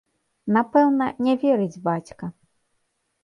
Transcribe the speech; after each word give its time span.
Напэўна, 0.55 1.09
не 1.27 1.35
верыць 1.45 1.81
бацька. 1.87 2.31